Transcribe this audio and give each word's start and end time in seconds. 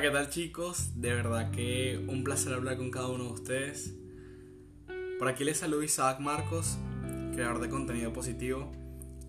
¿qué 0.00 0.10
tal 0.10 0.30
chicos? 0.30 0.92
De 0.94 1.12
verdad 1.12 1.50
que 1.50 2.02
un 2.08 2.24
placer 2.24 2.54
hablar 2.54 2.78
con 2.78 2.90
cada 2.90 3.08
uno 3.08 3.24
de 3.24 3.32
ustedes. 3.32 3.94
Por 5.18 5.28
aquí 5.28 5.44
les 5.44 5.58
saludo 5.58 5.82
Isaac 5.82 6.20
Marcos, 6.20 6.78
creador 7.34 7.60
de 7.60 7.68
contenido 7.68 8.10
positivo, 8.10 8.72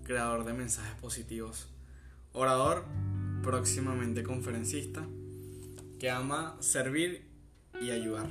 creador 0.06 0.46
de 0.46 0.54
mensajes 0.54 0.94
positivos, 1.02 1.68
orador, 2.32 2.86
próximamente 3.44 4.24
conferencista, 4.24 5.06
que 6.00 6.10
ama 6.10 6.56
servir 6.62 7.28
y 7.82 7.92
ayudar. 7.92 8.28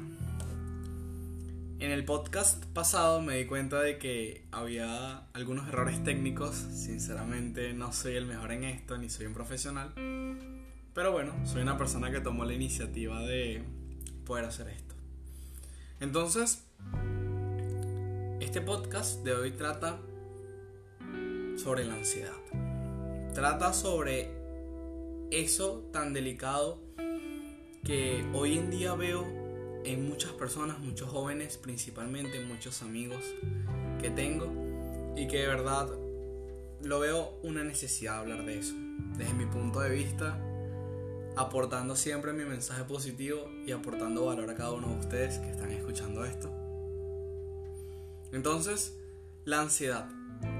En 1.78 1.90
el 1.90 2.06
podcast 2.06 2.64
pasado 2.72 3.20
me 3.20 3.36
di 3.36 3.44
cuenta 3.44 3.82
de 3.82 3.98
que 3.98 4.46
había 4.50 5.26
algunos 5.34 5.68
errores 5.68 6.02
técnicos, 6.04 6.54
sinceramente 6.54 7.74
no 7.74 7.92
soy 7.92 8.14
el 8.14 8.24
mejor 8.24 8.52
en 8.52 8.64
esto, 8.64 8.96
ni 8.96 9.10
soy 9.10 9.26
un 9.26 9.34
profesional 9.34 9.92
pero 11.00 11.12
bueno, 11.12 11.32
soy 11.46 11.62
una 11.62 11.78
persona 11.78 12.10
que 12.10 12.20
tomó 12.20 12.44
la 12.44 12.52
iniciativa 12.52 13.22
de 13.22 13.64
poder 14.26 14.44
hacer 14.44 14.68
esto. 14.68 14.94
Entonces, 15.98 16.66
este 18.38 18.60
podcast 18.60 19.24
de 19.24 19.32
hoy 19.32 19.52
trata 19.52 19.98
sobre 21.56 21.86
la 21.86 21.94
ansiedad. 21.94 22.36
Trata 23.32 23.72
sobre 23.72 24.28
eso 25.30 25.88
tan 25.90 26.12
delicado 26.12 26.82
que 27.82 28.22
hoy 28.34 28.58
en 28.58 28.70
día 28.70 28.94
veo 28.94 29.24
en 29.86 30.06
muchas 30.06 30.32
personas, 30.32 30.80
muchos 30.80 31.08
jóvenes, 31.08 31.56
principalmente 31.56 32.44
muchos 32.44 32.82
amigos 32.82 33.24
que 34.02 34.10
tengo 34.10 34.52
y 35.16 35.28
que 35.28 35.38
de 35.38 35.46
verdad 35.46 35.88
lo 36.82 37.00
veo 37.00 37.38
una 37.42 37.64
necesidad 37.64 38.18
hablar 38.18 38.44
de 38.44 38.58
eso. 38.58 38.74
Desde 39.16 39.32
mi 39.32 39.46
punto 39.46 39.80
de 39.80 39.88
vista, 39.88 40.38
aportando 41.40 41.96
siempre 41.96 42.34
mi 42.34 42.44
mensaje 42.44 42.84
positivo 42.84 43.48
y 43.66 43.72
aportando 43.72 44.26
valor 44.26 44.50
a 44.50 44.54
cada 44.54 44.72
uno 44.72 44.88
de 44.88 44.98
ustedes 45.00 45.38
que 45.38 45.50
están 45.50 45.70
escuchando 45.70 46.24
esto. 46.24 46.52
Entonces, 48.30 48.98
la 49.46 49.62
ansiedad. 49.62 50.10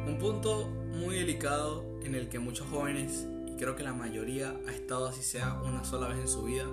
Un 0.07 0.19
punto 0.19 0.69
muy 0.69 1.17
delicado 1.17 1.85
en 2.03 2.15
el 2.15 2.31
que 2.31 2.39
muchos 2.39 2.67
jóvenes, 2.69 3.27
y 3.47 3.57
creo 3.57 3.77
que 3.77 3.83
la 3.83 3.93
mayoría 3.93 4.59
ha 4.67 4.73
estado 4.73 5.07
así 5.07 5.23
sea 5.23 5.61
una 5.63 5.85
sola 5.85 6.09
vez 6.09 6.19
en 6.19 6.29
su 6.29 6.45
vida, 6.45 6.67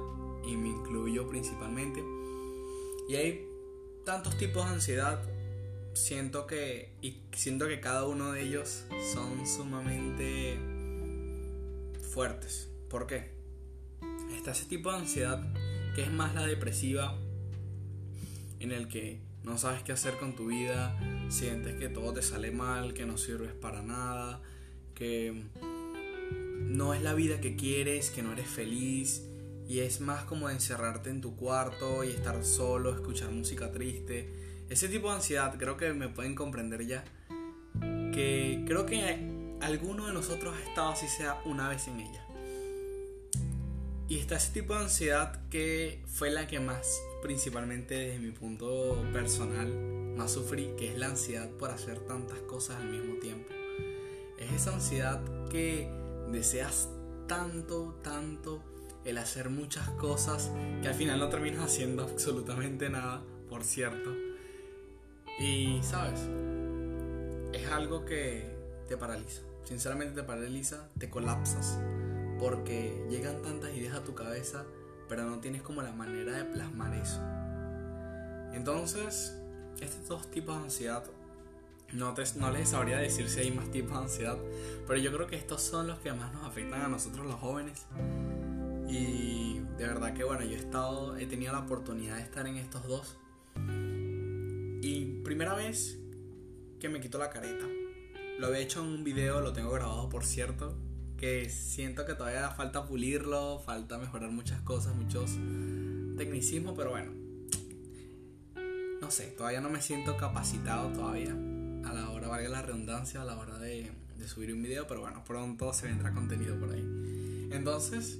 y 0.46 0.56
me 0.56 0.70
incluyo 0.70 1.28
principalmente. 1.28 2.02
Y 3.10 3.16
hay 3.16 3.46
tantos 4.06 4.38
tipos 4.38 4.66
de 4.66 4.72
ansiedad, 4.76 5.22
siento 5.94 6.48
que, 6.48 6.94
y 7.02 7.24
siento 7.34 7.68
que 7.68 7.82
cada 7.82 8.06
uno 8.06 8.32
de 8.32 8.44
ellos 8.44 8.86
son 9.14 9.46
sumamente 9.46 10.58
fuertes. 12.14 12.70
¿Por 12.90 13.06
qué? 13.06 13.37
Está 14.48 14.62
ese 14.62 14.70
tipo 14.70 14.92
de 14.92 15.00
ansiedad 15.00 15.44
que 15.94 16.04
es 16.04 16.12
más 16.12 16.34
la 16.34 16.46
depresiva, 16.46 17.18
en 18.62 18.72
el 18.72 18.88
que 18.88 19.20
no 19.44 19.58
sabes 19.58 19.84
qué 19.84 19.92
hacer 19.92 20.18
con 20.20 20.38
tu 20.38 20.48
vida, 20.48 20.98
sientes 21.28 21.76
que 21.76 21.90
todo 21.90 22.14
te 22.14 22.22
sale 22.22 22.52
mal, 22.52 22.94
que 22.94 23.06
no 23.06 23.18
sirves 23.18 23.52
para 23.52 23.82
nada, 23.82 24.42
que 24.96 25.44
no 26.60 26.94
es 26.94 27.02
la 27.02 27.14
vida 27.14 27.42
que 27.42 27.58
quieres, 27.58 28.10
que 28.10 28.22
no 28.22 28.32
eres 28.32 28.48
feliz 28.48 29.24
y 29.68 29.80
es 29.80 30.00
más 30.00 30.24
como 30.24 30.50
encerrarte 30.50 31.10
en 31.10 31.20
tu 31.20 31.36
cuarto 31.36 32.06
y 32.06 32.12
estar 32.12 32.46
solo, 32.46 32.94
escuchar 32.94 33.32
música 33.32 33.74
triste. 33.74 34.30
Ese 34.70 34.88
tipo 34.88 35.10
de 35.10 35.16
ansiedad 35.16 35.58
creo 35.58 35.76
que 35.76 35.92
me 35.92 36.08
pueden 36.08 36.36
comprender 36.36 36.88
ya. 36.88 37.04
Que 38.14 38.64
creo 38.66 38.86
que 38.86 39.58
alguno 39.60 40.08
de 40.08 40.14
nosotros 40.14 40.56
ha 40.56 40.70
estado 40.70 40.90
así 40.92 41.10
sea 41.10 41.42
una 41.44 41.68
vez 41.68 41.90
en 41.90 42.00
ella. 42.00 42.27
Y 44.10 44.20
está 44.20 44.38
ese 44.38 44.54
tipo 44.54 44.74
de 44.74 44.82
ansiedad 44.82 45.38
que 45.50 46.02
fue 46.08 46.30
la 46.30 46.48
que 46.48 46.62
más, 46.62 47.02
principalmente 47.22 47.96
desde 47.96 48.20
mi 48.20 48.32
punto 48.32 48.96
personal, 49.12 49.68
más 50.16 50.32
sufrí, 50.32 50.72
que 50.78 50.94
es 50.94 50.98
la 50.98 51.08
ansiedad 51.08 51.50
por 51.50 51.72
hacer 51.72 52.00
tantas 52.00 52.40
cosas 52.40 52.78
al 52.78 52.88
mismo 52.88 53.16
tiempo. 53.16 53.50
Es 54.40 54.54
esa 54.54 54.74
ansiedad 54.74 55.22
que 55.50 55.90
deseas 56.32 56.88
tanto, 57.28 58.00
tanto 58.02 58.64
el 59.04 59.18
hacer 59.18 59.50
muchas 59.50 59.90
cosas 59.92 60.52
que 60.82 60.88
al 60.88 60.96
final 60.96 61.20
no 61.20 61.28
terminas 61.28 61.66
haciendo 61.66 62.04
absolutamente 62.04 62.90
nada, 62.90 63.22
por 63.50 63.66
cierto. 63.66 64.16
Y, 65.38 65.82
¿sabes? 65.84 66.22
Es 67.52 67.70
algo 67.72 68.06
que 68.06 68.50
te 68.88 68.96
paraliza. 68.96 69.42
Sinceramente 69.66 70.22
te 70.22 70.24
paraliza, 70.24 70.88
te 70.98 71.10
colapsas 71.10 71.78
porque 72.40 73.06
llegan 73.10 73.42
tantas 73.42 73.76
ideas 73.76 73.96
a 73.96 74.04
tu 74.04 74.14
cabeza, 74.14 74.66
pero 75.10 75.24
no 75.24 75.40
tienes 75.40 75.62
como 75.62 75.82
la 75.82 75.92
manera 75.92 76.34
de 76.34 76.46
plasmar 76.46 76.94
eso. 76.94 77.22
Entonces, 78.54 79.38
estos 79.82 80.08
dos 80.08 80.32
tipos 80.32 80.58
de 80.58 80.64
ansiedad, 80.64 81.04
no, 81.94 82.14
no 82.36 82.52
les 82.52 82.70
sabría 82.70 82.98
decir 82.98 83.30
si 83.30 83.40
hay 83.40 83.52
más 83.52 83.72
tipos 83.72 83.92
de 83.92 84.04
ansiedad, 84.04 84.38
pero 84.88 85.00
yo 85.00 85.12
creo 85.14 85.28
que 85.28 85.36
estos 85.36 85.62
son 85.62 85.88
los 85.88 86.00
que 86.00 86.12
más 86.12 86.34
nos 86.34 86.46
afectan 86.46 86.82
a 86.82 86.88
nosotros 86.88 87.26
los 87.26 87.36
jóvenes. 87.36 87.86
Y 88.90 89.60
de 89.78 89.88
verdad 89.88 90.14
que 90.14 90.24
bueno, 90.24 90.44
yo 90.44 90.52
he 90.52 90.60
estado, 90.60 91.18
he 91.18 91.26
tenido 91.26 91.54
la 91.54 91.60
oportunidad 91.60 92.16
de 92.16 92.24
estar 92.24 92.48
en 92.48 92.58
estos 92.58 92.88
dos. 92.88 93.18
Y 94.82 95.22
primera 95.24 95.54
vez 95.54 96.00
que 96.80 96.90
me 96.90 97.00
quito 97.00 97.18
la 97.18 97.30
careta. 97.30 97.66
Lo 98.40 98.48
había 98.48 98.60
hecho 98.60 98.82
en 98.82 98.88
un 98.88 99.04
video, 99.04 99.42
lo 99.42 99.52
tengo 99.52 99.72
grabado 99.72 100.10
por 100.10 100.24
cierto, 100.24 100.78
que 101.18 101.50
siento 101.50 102.06
que 102.06 102.14
todavía 102.14 102.50
falta 102.52 102.86
pulirlo, 102.86 103.60
falta 103.60 103.98
mejorar 103.98 104.30
muchas 104.32 104.62
cosas, 104.62 104.96
muchos 104.96 105.32
tecnicismos, 106.16 106.76
pero 106.78 106.92
bueno, 106.92 107.12
no 109.02 109.12
sé, 109.12 109.28
todavía 109.28 109.62
no 109.62 109.70
me 109.70 109.82
siento 109.82 110.16
capacitado 110.18 110.90
todavía 110.90 111.32
a 111.32 111.94
la 111.94 112.10
hora, 112.12 112.28
valga 112.28 112.50
la 112.50 112.62
redundancia, 112.62 113.22
a 113.22 113.26
la 113.26 113.38
hora 113.38 113.58
de, 113.58 113.92
subir 114.26 114.54
un 114.54 114.62
video, 114.62 114.88
pero 114.88 115.02
bueno, 115.02 115.24
pronto 115.24 115.72
se 115.74 115.88
vendrá 115.88 116.14
contenido 116.14 116.60
por 116.60 116.72
ahí. 116.72 117.50
Entonces, 117.52 118.20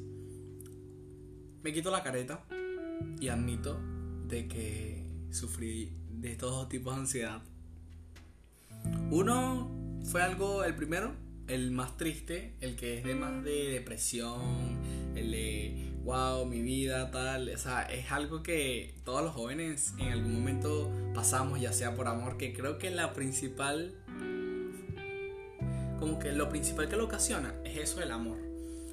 me 1.64 1.74
quito 1.74 1.92
la 1.92 2.02
careta 2.02 2.44
y 3.20 3.28
admito 3.28 3.78
de 4.28 4.48
que 4.48 5.04
sufrí 5.32 5.92
de 6.10 6.32
estos 6.32 6.70
tipos 6.70 6.96
de 6.96 7.02
ansiedad. 7.02 7.42
Uno 9.12 9.70
fue 10.06 10.22
algo, 10.22 10.64
el 10.64 10.76
primero, 10.76 11.14
el 11.48 11.72
más 11.72 11.98
triste, 11.98 12.54
el 12.62 12.76
que 12.76 12.98
es 12.98 13.04
de 13.04 13.16
más 13.16 13.44
de 13.44 13.70
depresión, 13.70 14.78
el 15.16 15.32
de 15.32 15.88
wow, 16.04 16.46
mi 16.46 16.62
vida, 16.62 17.12
tal. 17.12 17.50
O 17.50 17.58
sea, 17.58 17.84
es 17.84 18.12
algo 18.12 18.44
que 18.44 18.96
todos 19.04 19.24
los 19.24 19.34
jóvenes 19.34 19.94
en 19.98 20.12
algún 20.12 20.34
momento 20.34 20.92
pasamos, 21.14 21.60
ya 21.60 21.74
sea 21.74 21.96
por 21.96 22.08
amor, 22.08 22.38
que 22.38 22.54
creo 22.54 22.78
que 22.78 22.90
la 22.92 23.14
principal. 23.14 23.94
Como 26.00 26.20
que 26.20 26.32
lo 26.32 26.48
principal 26.50 26.88
que 26.88 26.96
lo 26.96 27.06
ocasiona 27.06 27.56
es 27.66 27.78
eso 27.78 28.02
el 28.04 28.12
amor. 28.12 28.38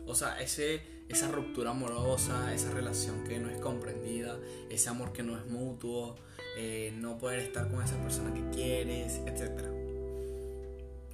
O 0.07 0.15
sea, 0.15 0.41
ese, 0.41 0.81
esa 1.09 1.31
ruptura 1.31 1.71
amorosa, 1.71 2.55
esa 2.55 2.71
relación 2.71 3.25
que 3.25 3.39
no 3.39 3.51
es 3.51 3.59
comprendida, 3.59 4.39
ese 4.71 4.89
amor 4.89 5.13
que 5.13 5.23
no 5.23 5.37
es 5.37 5.45
mutuo, 5.47 6.17
eh, 6.57 6.95
no 6.97 7.19
poder 7.19 7.41
estar 7.41 7.71
con 7.71 7.83
esa 7.83 8.01
persona 8.01 8.33
que 8.33 8.57
quieres, 8.57 9.21
etcétera 9.27 9.74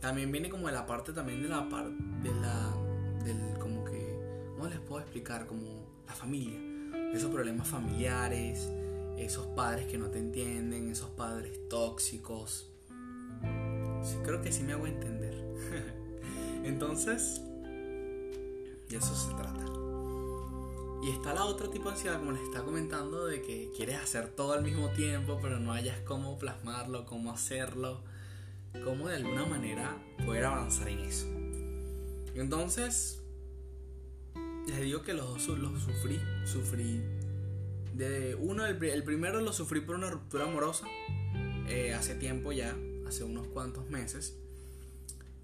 también 0.00 0.32
viene 0.32 0.48
como 0.48 0.66
de 0.66 0.72
la 0.72 0.86
parte 0.86 1.12
también 1.12 1.42
de 1.42 1.48
la 1.48 1.68
parte 1.68 1.94
de 2.22 2.34
la 2.34 2.74
del 3.24 3.58
como 3.58 3.84
que 3.84 4.18
cómo 4.54 4.68
les 4.68 4.78
puedo 4.80 5.00
explicar 5.00 5.46
como 5.46 5.86
la 6.06 6.14
familia. 6.14 6.58
Esos 7.12 7.30
problemas 7.30 7.68
familiares 7.68 8.70
esos 9.18 9.46
padres 9.48 9.86
que 9.86 9.98
no 9.98 10.08
te 10.08 10.18
entienden 10.18 10.90
esos 10.90 11.10
padres 11.10 11.68
tóxicos. 11.68 12.66
Sí, 14.02 14.16
creo 14.24 14.40
que 14.40 14.50
sí 14.50 14.62
me 14.62 14.72
hago 14.72 14.86
entender. 14.86 15.34
Entonces 16.64 17.42
de 18.88 18.96
eso 18.96 19.14
se 19.14 19.34
trata. 19.34 19.66
Y 21.02 21.10
está 21.10 21.32
la 21.32 21.44
otra 21.44 21.70
tipo 21.70 21.84
de 21.84 21.94
ansiedad 21.94 22.18
como 22.18 22.32
les 22.32 22.42
está 22.42 22.62
comentando 22.62 23.26
de 23.26 23.40
que 23.40 23.70
quieres 23.74 23.96
hacer 23.96 24.28
todo 24.28 24.52
al 24.52 24.62
mismo 24.62 24.88
tiempo 24.90 25.38
pero 25.40 25.58
no 25.58 25.72
hayas 25.72 25.98
cómo 26.00 26.38
plasmarlo 26.38 27.06
cómo 27.06 27.32
hacerlo 27.32 28.02
cómo 28.84 29.08
de 29.08 29.16
alguna 29.16 29.44
manera 29.46 29.96
poder 30.24 30.44
avanzar 30.44 30.88
en 30.88 31.00
eso. 31.00 31.26
Entonces, 32.34 33.20
les 34.66 34.80
digo 34.80 35.02
que 35.02 35.14
los 35.14 35.46
dos 35.46 35.58
los 35.58 35.82
sufrí, 35.82 36.20
sufrí. 36.44 37.02
De 37.94 38.34
uno, 38.36 38.64
el, 38.64 38.76
primero 39.04 39.40
lo 39.40 39.52
sufrí 39.52 39.80
por 39.80 39.96
una 39.96 40.08
ruptura 40.10 40.44
amorosa, 40.44 40.86
eh, 41.68 41.92
hace 41.92 42.14
tiempo 42.14 42.52
ya, 42.52 42.76
hace 43.06 43.24
unos 43.24 43.46
cuantos 43.48 43.90
meses. 43.90 44.36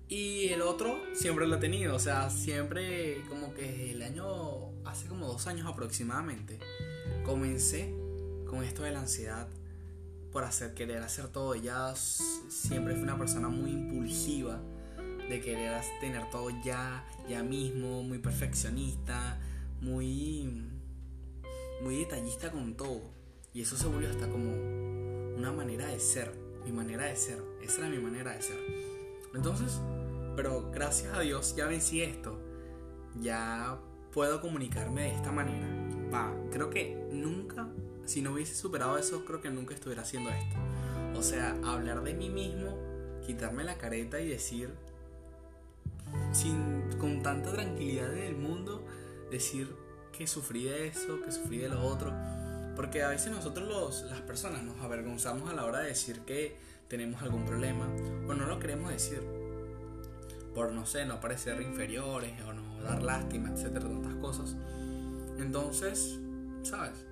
Y 0.09 0.49
el 0.49 0.63
otro 0.63 0.97
siempre 1.15 1.49
lo 1.49 1.57
he 1.57 1.59
tenido, 1.59 1.97
o 1.97 1.99
sea, 1.99 2.31
siempre 2.31 3.23
como 3.29 3.53
que 3.53 3.91
el 3.91 4.03
año, 4.03 4.71
hace 4.85 5.09
como 5.09 5.27
dos 5.27 5.49
años 5.49 5.67
aproximadamente, 5.67 6.61
comencé 7.25 7.93
con 8.49 8.63
esto 8.63 8.85
de 8.85 8.93
la 8.93 9.01
ansiedad 9.01 9.49
por 10.37 10.45
hacer, 10.45 10.75
querer 10.75 11.03
hacer 11.03 11.29
todo. 11.29 11.55
Ella 11.55 11.95
siempre 11.97 12.93
fue 12.93 13.05
una 13.05 13.17
persona 13.17 13.49
muy 13.49 13.71
impulsiva, 13.71 14.61
de 15.31 15.41
querer 15.41 15.81
tener 15.99 16.29
todo 16.29 16.51
ya, 16.63 17.07
ya 17.27 17.43
mismo, 17.43 18.03
muy 18.03 18.19
perfeccionista, 18.19 19.41
muy... 19.81 20.63
muy 21.83 21.97
detallista 22.01 22.51
con 22.51 22.75
todo. 22.75 23.15
Y 23.55 23.63
eso 23.63 23.79
se 23.79 23.87
volvió 23.87 24.11
hasta 24.11 24.29
como 24.29 24.51
una 25.39 25.53
manera 25.53 25.87
de 25.87 25.99
ser, 25.99 26.31
mi 26.67 26.71
manera 26.71 27.07
de 27.07 27.17
ser. 27.17 27.43
Esa 27.63 27.79
era 27.79 27.89
mi 27.89 27.99
manera 27.99 28.33
de 28.33 28.43
ser. 28.43 28.59
Entonces, 29.35 29.81
pero 30.37 30.71
gracias 30.71 31.15
a 31.15 31.21
Dios 31.21 31.57
ya 31.57 31.65
vencí 31.65 32.03
esto. 32.03 32.39
Ya 33.23 33.81
puedo 34.13 34.43
comunicarme 34.43 35.05
de 35.05 35.15
esta 35.15 35.33
manera. 35.33 35.67
Va, 36.13 36.31
creo 36.53 36.69
que 36.69 37.09
nunca, 37.11 37.71
si 38.07 38.23
no 38.23 38.33
hubiese 38.33 38.55
superado 38.55 38.97
eso, 38.97 39.25
creo 39.25 39.41
que 39.41 39.51
nunca 39.51 39.75
estuviera 39.75 40.03
haciendo 40.03 40.31
esto. 40.31 40.57
O 41.15 41.23
sea, 41.23 41.57
hablar 41.65 42.03
de 42.03 42.15
mí 42.15 42.31
mismo, 42.31 42.79
quitarme 43.27 43.65
la 43.65 43.77
careta 43.77 44.21
y 44.21 44.29
decir, 44.29 44.71
sin, 46.33 46.89
con 46.99 47.23
tanta 47.23 47.53
tranquilidad 47.53 48.17
en 48.17 48.23
el 48.25 48.37
mundo, 48.37 48.87
decir 49.31 49.75
que 50.17 50.27
sufrí 50.27 50.65
de 50.65 50.89
eso, 50.89 51.21
que 51.23 51.33
sufrí 51.33 51.59
de 51.59 51.69
lo 51.69 51.83
otro. 51.85 52.13
Porque 52.77 53.03
a 53.03 53.09
veces 53.09 53.33
nosotros 53.33 53.69
los, 53.69 54.03
las 54.11 54.21
personas 54.21 54.63
nos 54.63 54.79
avergonzamos 54.81 55.51
a 55.51 55.55
la 55.55 55.65
hora 55.65 55.81
de 55.81 55.89
decir 55.89 56.21
que 56.21 56.57
tenemos 56.89 57.23
algún 57.23 57.45
problema 57.45 57.87
o 58.29 58.35
no 58.35 58.47
lo 58.47 58.59
queremos 58.59 58.91
decir. 58.91 59.23
Por 60.55 60.73
no 60.73 60.87
sé, 60.87 61.05
no 61.05 61.21
parecer 61.21 61.61
inferiores 61.61 62.33
o 62.47 62.53
no 62.53 62.83
dar 62.83 63.03
lástima, 63.03 63.51
etcétera, 63.51 63.89
tantas 63.89 64.15
cosas. 64.17 64.57
Entonces, 65.39 66.19
¿sabes? 66.63 67.05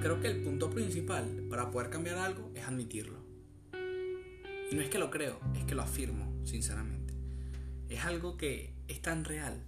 Creo 0.00 0.20
que 0.20 0.28
el 0.28 0.42
punto 0.42 0.70
principal 0.70 1.46
para 1.48 1.70
poder 1.70 1.90
cambiar 1.90 2.18
algo 2.18 2.50
es 2.54 2.64
admitirlo. 2.64 3.18
Y 4.70 4.74
no 4.74 4.82
es 4.82 4.88
que 4.88 4.98
lo 4.98 5.10
creo, 5.10 5.40
es 5.54 5.64
que 5.64 5.74
lo 5.74 5.82
afirmo, 5.82 6.32
sinceramente. 6.44 7.14
Es 7.88 8.04
algo 8.04 8.36
que 8.36 8.74
es 8.88 9.00
tan 9.00 9.24
real 9.24 9.62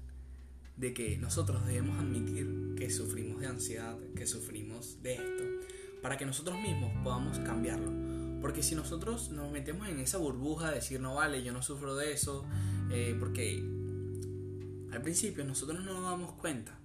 de 0.77 0.93
que 0.93 1.17
nosotros 1.17 1.67
debemos 1.67 1.99
admitir 1.99 2.75
que 2.77 2.91
sufrimos 2.91 3.41
de 3.41 3.47
ansiedad, 3.47 3.97
que 4.15 4.27
sufrimos 4.27 5.03
de 5.03 5.15
esto, 5.15 5.45
para 6.03 6.17
que 6.17 6.27
nosotros 6.27 6.61
mismos 6.61 6.93
podamos 7.03 7.39
cambiarlo. 7.41 7.93
Porque 8.41 8.63
si 8.63 8.75
nosotros 8.75 9.31
nos 9.31 9.51
metemos 9.51 9.89
en 9.89 9.99
esa 9.99 10.19
burbuja 10.19 10.69
de 10.69 10.77
decir, 10.77 11.01
no 11.01 11.15
vale, 11.17 11.43
yo 11.43 11.53
no 11.53 11.63
sufro 11.63 11.97
de 11.97 12.13
eso, 12.13 12.45
eh, 12.91 13.17
porque 13.19 13.59
al 14.93 15.03
principio 15.03 15.45
nosotros 15.45 15.85
no 15.85 15.95
nos 15.95 16.03
damos 16.05 16.33
cuenta 16.33 16.78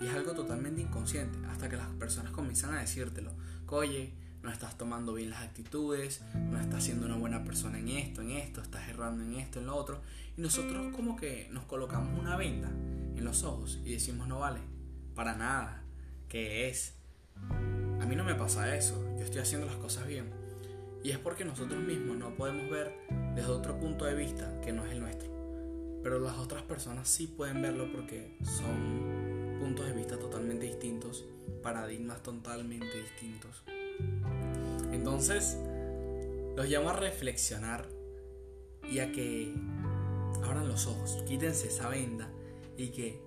y 0.00 0.06
es 0.06 0.14
algo 0.14 0.32
totalmente 0.32 0.80
inconsciente 0.80 1.38
hasta 1.46 1.68
que 1.68 1.76
las 1.76 1.88
personas 1.94 2.32
comienzan 2.32 2.74
a 2.74 2.80
decírtelo. 2.80 3.32
Oye, 3.68 4.12
no 4.42 4.52
estás 4.52 4.78
tomando 4.78 5.14
bien 5.14 5.30
las 5.30 5.42
actitudes, 5.42 6.22
no 6.34 6.60
estás 6.60 6.84
siendo 6.84 7.06
una 7.06 7.16
buena 7.16 7.44
persona 7.44 7.78
en 7.78 7.88
esto, 7.88 8.22
en 8.22 8.32
esto, 8.32 8.62
estás 8.62 8.88
errando 8.88 9.24
en 9.24 9.34
esto, 9.34 9.58
en 9.58 9.66
lo 9.66 9.74
otro. 9.74 10.00
Y 10.36 10.40
nosotros 10.40 10.94
como 10.94 11.16
que 11.16 11.48
nos 11.50 11.64
colocamos 11.64 12.18
una 12.18 12.36
venda 12.36 12.68
en 12.68 13.24
los 13.24 13.42
ojos 13.42 13.80
y 13.84 13.92
decimos 13.92 14.28
no 14.28 14.40
vale, 14.40 14.60
para 15.14 15.34
nada, 15.34 15.82
¿qué 16.28 16.68
es? 16.68 16.94
A 18.00 18.06
mí 18.06 18.14
no 18.14 18.22
me 18.22 18.34
pasa 18.34 18.76
eso, 18.76 19.02
yo 19.18 19.24
estoy 19.24 19.40
haciendo 19.40 19.66
las 19.66 19.76
cosas 19.76 20.06
bien. 20.06 20.30
Y 21.02 21.10
es 21.10 21.18
porque 21.18 21.44
nosotros 21.44 21.82
mismos 21.82 22.16
no 22.16 22.34
podemos 22.34 22.70
ver 22.70 22.92
desde 23.34 23.50
otro 23.50 23.78
punto 23.78 24.04
de 24.04 24.14
vista 24.14 24.60
que 24.60 24.72
no 24.72 24.84
es 24.84 24.92
el 24.92 25.00
nuestro. 25.00 25.28
Pero 26.02 26.20
las 26.20 26.36
otras 26.38 26.62
personas 26.62 27.08
sí 27.08 27.26
pueden 27.26 27.62
verlo 27.62 27.90
porque 27.92 28.36
son 28.44 29.15
puntos 29.56 29.86
de 29.86 29.92
vista 29.92 30.18
totalmente 30.18 30.66
distintos, 30.66 31.24
paradigmas 31.62 32.22
totalmente 32.22 33.00
distintos. 33.00 33.62
Entonces, 34.92 35.56
los 36.56 36.68
llamo 36.68 36.90
a 36.90 36.92
reflexionar 36.94 37.86
y 38.90 39.00
a 39.00 39.12
que 39.12 39.54
abran 40.42 40.68
los 40.68 40.86
ojos, 40.86 41.22
quítense 41.26 41.68
esa 41.68 41.88
venda 41.88 42.30
y 42.76 42.88
que 42.88 43.20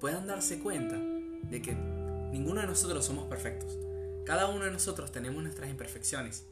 puedan 0.00 0.26
darse 0.26 0.58
cuenta 0.58 0.96
de 0.96 1.62
que 1.62 1.74
ninguno 1.74 2.60
de 2.60 2.66
nosotros 2.66 3.04
somos 3.04 3.26
perfectos. 3.26 3.78
Cada 4.24 4.48
uno 4.48 4.64
de 4.64 4.70
nosotros 4.70 5.12
tenemos 5.12 5.42
nuestras 5.42 5.70
imperfecciones 5.70 6.46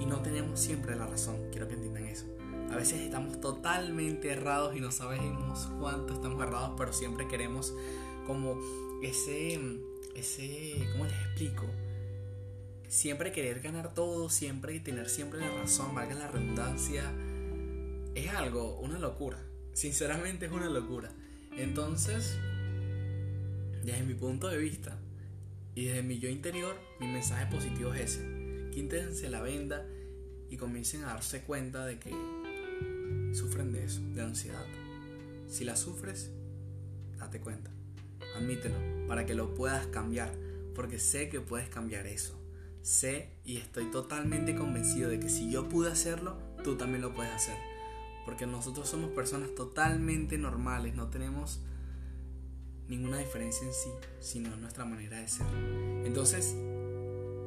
y 0.00 0.06
no 0.06 0.20
tenemos 0.22 0.60
siempre 0.60 0.96
la 0.96 1.06
razón. 1.06 1.48
Quiero 1.50 1.68
que 1.68 1.74
entiendan 1.74 2.06
eso. 2.06 2.26
A 2.70 2.76
veces 2.76 3.00
estamos 3.00 3.40
totalmente 3.40 4.30
errados 4.30 4.76
y 4.76 4.80
no 4.80 4.90
sabemos 4.90 5.70
cuánto 5.78 6.14
estamos 6.14 6.42
errados, 6.42 6.72
pero 6.76 6.92
siempre 6.92 7.28
queremos 7.28 7.74
como 8.26 8.58
ese, 9.02 9.58
ese, 10.14 10.88
¿cómo 10.92 11.04
les 11.04 11.14
explico? 11.14 11.66
Siempre 12.88 13.32
querer 13.32 13.60
ganar 13.60 13.94
todo, 13.94 14.28
siempre 14.28 14.78
tener 14.80 15.08
siempre 15.08 15.40
la 15.40 15.50
razón, 15.50 15.94
valga 15.94 16.14
la 16.14 16.28
redundancia, 16.28 17.12
es 18.14 18.28
algo, 18.30 18.78
una 18.78 18.98
locura. 18.98 19.42
Sinceramente 19.72 20.46
es 20.46 20.52
una 20.52 20.70
locura. 20.70 21.10
Entonces, 21.56 22.38
desde 23.84 24.02
mi 24.04 24.14
punto 24.14 24.48
de 24.48 24.58
vista 24.58 24.98
y 25.74 25.86
desde 25.86 26.02
mi 26.02 26.18
yo 26.18 26.28
interior, 26.28 26.76
mi 27.00 27.08
mensaje 27.08 27.46
positivo 27.46 27.92
es 27.92 28.12
ese. 28.12 28.70
Quítense 28.72 29.28
la 29.28 29.42
venda 29.42 29.86
y 30.50 30.56
comiencen 30.56 31.04
a 31.04 31.08
darse 31.08 31.42
cuenta 31.42 31.84
de 31.84 31.98
que 31.98 32.10
sufren 33.34 33.72
de 33.72 33.84
eso, 33.84 34.00
de 34.14 34.22
ansiedad. 34.22 34.64
Si 35.48 35.64
la 35.64 35.76
sufres, 35.76 36.30
date 37.18 37.40
cuenta. 37.40 37.75
Admítelo 38.36 38.76
para 39.08 39.26
que 39.26 39.34
lo 39.34 39.54
puedas 39.54 39.86
cambiar, 39.86 40.32
porque 40.74 40.98
sé 40.98 41.28
que 41.28 41.40
puedes 41.40 41.68
cambiar 41.68 42.06
eso. 42.06 42.38
Sé 42.82 43.30
y 43.44 43.56
estoy 43.56 43.90
totalmente 43.90 44.54
convencido 44.54 45.08
de 45.08 45.18
que 45.18 45.28
si 45.28 45.50
yo 45.50 45.68
pude 45.68 45.90
hacerlo, 45.90 46.38
tú 46.62 46.76
también 46.76 47.02
lo 47.02 47.14
puedes 47.14 47.32
hacer. 47.32 47.56
Porque 48.24 48.46
nosotros 48.46 48.88
somos 48.88 49.10
personas 49.10 49.54
totalmente 49.54 50.38
normales, 50.38 50.94
no 50.94 51.08
tenemos 51.08 51.60
ninguna 52.88 53.18
diferencia 53.18 53.66
en 53.66 53.72
sí, 53.72 53.90
sino 54.20 54.52
en 54.54 54.60
nuestra 54.60 54.84
manera 54.84 55.20
de 55.20 55.28
ser. 55.28 55.46
Entonces, 56.04 56.54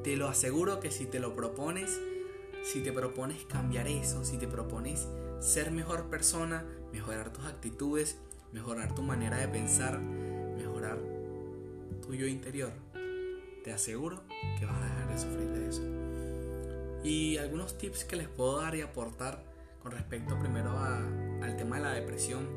te 0.03 0.15
lo 0.15 0.27
aseguro 0.27 0.79
que 0.79 0.91
si 0.91 1.05
te 1.05 1.19
lo 1.19 1.35
propones, 1.35 1.99
si 2.63 2.81
te 2.81 2.91
propones 2.91 3.45
cambiar 3.45 3.87
eso, 3.87 4.25
si 4.25 4.37
te 4.37 4.47
propones 4.47 5.07
ser 5.39 5.71
mejor 5.71 6.09
persona, 6.09 6.65
mejorar 6.91 7.31
tus 7.31 7.45
actitudes, 7.45 8.17
mejorar 8.51 8.95
tu 8.95 9.01
manera 9.01 9.37
de 9.37 9.47
pensar, 9.47 9.99
tu 12.09 12.15
yo 12.15 12.25
interior, 12.25 12.71
te 13.63 13.71
aseguro 13.71 14.23
que 14.57 14.65
vas 14.65 14.81
a 14.81 14.83
dejar 14.83 15.09
de 15.09 15.19
sufrir 15.19 15.47
de 15.49 15.69
eso. 15.69 15.83
Y 17.03 17.37
algunos 17.37 17.77
tips 17.77 18.03
que 18.03 18.15
les 18.15 18.27
puedo 18.27 18.59
dar 18.59 18.73
y 18.73 18.81
aportar 18.81 19.43
con 19.83 19.91
respecto 19.91 20.39
primero 20.39 20.71
al 20.79 21.55
tema 21.55 21.75
de 21.77 21.83
la 21.83 21.91
depresión, 21.91 22.47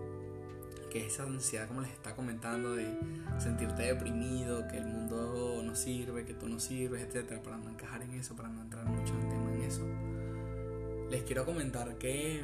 que 0.90 1.06
es 1.06 1.12
esa 1.12 1.24
ansiedad 1.24 1.68
como 1.68 1.82
les 1.82 1.90
está 1.90 2.16
comentando 2.16 2.76
de 2.76 2.98
sentirte 3.38 3.82
deprimido, 3.82 4.66
que 4.68 4.78
el 4.78 4.86
mundo 4.86 5.60
no 5.62 5.74
sirve, 5.74 6.24
que 6.24 6.32
tú 6.32 6.48
no 6.48 6.58
sirves, 6.58 7.02
etcétera, 7.02 7.42
para 7.42 7.58
no 7.58 7.68
encajar 7.68 8.00
en 8.00 8.14
eso, 8.14 8.34
para 8.34 8.48
no 8.48 8.62
entrar 8.62 8.86
mucho 8.86 9.12
en 9.12 9.28
tema 9.28 9.52
en 9.52 9.62
eso. 9.64 9.86
Les 11.10 11.24
quiero 11.24 11.44
comentar 11.44 11.98
que 11.98 12.42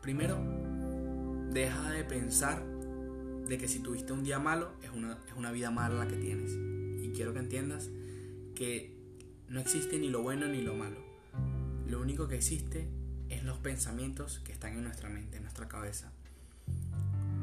primero 0.00 0.38
deja 1.52 1.90
de 1.90 2.04
pensar 2.04 2.77
de 3.48 3.58
que 3.58 3.68
si 3.68 3.80
tuviste 3.80 4.12
un 4.12 4.24
día 4.24 4.38
malo 4.38 4.72
es 4.82 4.90
una, 4.90 5.18
es 5.26 5.34
una 5.36 5.50
vida 5.50 5.70
mala 5.70 6.04
la 6.04 6.08
que 6.08 6.16
tienes. 6.16 6.52
Y 7.02 7.12
quiero 7.14 7.32
que 7.32 7.40
entiendas 7.40 7.90
que 8.54 8.96
no 9.48 9.60
existe 9.60 9.98
ni 9.98 10.10
lo 10.10 10.22
bueno 10.22 10.46
ni 10.46 10.62
lo 10.62 10.74
malo 10.74 11.08
lo 11.88 12.00
único 12.00 12.28
que 12.28 12.36
existe 12.36 12.86
es 13.30 13.44
los 13.44 13.58
pensamientos 13.58 14.40
que 14.44 14.52
están 14.52 14.74
en 14.74 14.84
nuestra 14.84 15.08
mente, 15.08 15.38
en 15.38 15.42
nuestra 15.42 15.68
cabeza. 15.68 16.12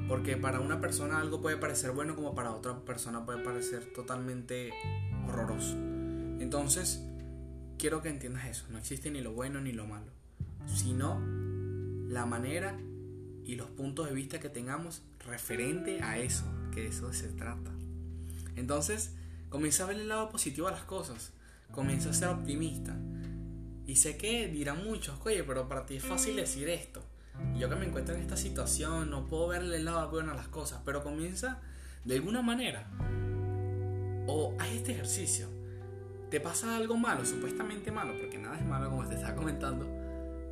Porque 0.07 0.37
para 0.37 0.59
una 0.59 0.79
persona 0.79 1.19
algo 1.19 1.41
puede 1.41 1.57
parecer 1.57 1.91
bueno 1.91 2.15
como 2.15 2.35
para 2.35 2.51
otra 2.51 2.79
persona 2.81 3.25
puede 3.25 3.43
parecer 3.43 3.91
totalmente 3.93 4.71
horroroso. 5.27 5.75
Entonces, 6.39 7.01
quiero 7.79 8.03
que 8.03 8.09
entiendas 8.09 8.45
eso. 8.45 8.65
No 8.69 8.77
existe 8.77 9.09
ni 9.09 9.21
lo 9.21 9.33
bueno 9.33 9.61
ni 9.61 9.71
lo 9.71 9.87
malo. 9.87 10.11
Sino 10.67 11.19
la 12.07 12.27
manera 12.27 12.77
y 13.45 13.55
los 13.55 13.67
puntos 13.69 14.07
de 14.07 14.15
vista 14.15 14.39
que 14.39 14.49
tengamos 14.49 15.03
referente 15.19 16.01
a 16.01 16.17
eso, 16.17 16.45
que 16.73 16.81
de 16.81 16.87
eso 16.87 17.11
se 17.13 17.29
trata. 17.29 17.71
Entonces, 18.55 19.13
comienza 19.49 19.83
a 19.83 19.87
ver 19.87 19.97
el 19.97 20.07
lado 20.07 20.29
positivo 20.29 20.67
a 20.67 20.71
las 20.71 20.83
cosas. 20.83 21.31
Comienza 21.71 22.09
a 22.09 22.13
ser 22.13 22.29
optimista. 22.29 22.95
Y 23.85 23.97
sé 23.97 24.17
que 24.17 24.47
dirán 24.47 24.83
muchos, 24.83 25.19
oye, 25.25 25.43
pero 25.43 25.67
para 25.67 25.85
ti 25.85 25.97
es 25.97 26.03
fácil 26.03 26.35
decir 26.35 26.69
esto. 26.69 27.03
Yo 27.57 27.69
que 27.69 27.75
me 27.75 27.85
encuentro 27.85 28.15
en 28.15 28.21
esta 28.21 28.37
situación, 28.37 29.11
no 29.11 29.27
puedo 29.27 29.49
verle 29.49 29.77
el 29.77 29.85
lado 29.85 30.09
bueno 30.09 30.31
a 30.31 30.35
las 30.35 30.47
cosas, 30.47 30.81
pero 30.83 31.03
comienza 31.03 31.61
de 32.03 32.15
alguna 32.15 32.41
manera. 32.41 32.89
O 34.25 34.55
haz 34.59 34.69
este 34.69 34.93
ejercicio. 34.93 35.47
Te 36.31 36.39
pasa 36.39 36.75
algo 36.75 36.97
malo, 36.97 37.25
supuestamente 37.25 37.91
malo, 37.91 38.13
porque 38.19 38.39
nada 38.39 38.57
es 38.57 38.65
malo 38.65 38.89
como 38.89 39.07
te 39.07 39.15
estaba 39.15 39.35
comentando, 39.35 39.87